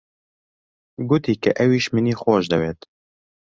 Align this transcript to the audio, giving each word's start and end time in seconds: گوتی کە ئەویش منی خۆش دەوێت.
گوتی 1.09 1.33
کە 1.43 1.51
ئەویش 1.57 1.85
منی 1.93 2.17
خۆش 2.21 2.43
دەوێت. 2.51 2.79